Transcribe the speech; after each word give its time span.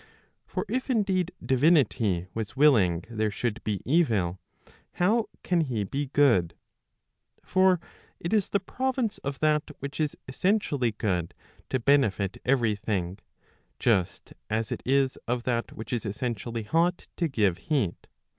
For 0.47 0.65
if 0.67 0.89
indeed 0.89 1.31
divinity 1.45 2.25
was 2.33 2.55
willing 2.57 3.03
there 3.07 3.29
should 3.29 3.63
be 3.63 3.81
evil, 3.85 4.39
how 4.93 5.29
can 5.43 5.61
he 5.61 5.83
be 5.83 6.07
good? 6.07 6.55
For 7.43 7.79
it 8.19 8.33
is 8.33 8.49
the 8.49 8.59
province 8.59 9.19
of 9.19 9.39
that 9.41 9.69
which 9.77 9.99
is 9.99 10.17
essentially 10.27 10.91
good 10.93 11.35
to 11.69 11.79
benefit 11.79 12.41
every 12.43 12.73
thing, 12.73 13.19
just 13.77 14.33
as 14.49 14.71
it 14.71 14.81
is 14.87 15.17
of 15.27 15.43
that 15.43 15.71
which 15.73 15.93
is 15.93 16.03
essentially 16.03 16.63
hot, 16.63 17.05
to 17.17 17.27
give 17.27 17.59
heat. 17.59 18.07